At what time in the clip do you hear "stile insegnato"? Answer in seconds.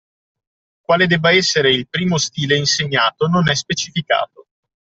2.17-3.27